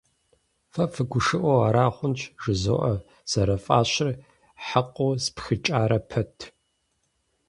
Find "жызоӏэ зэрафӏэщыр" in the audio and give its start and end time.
2.41-4.09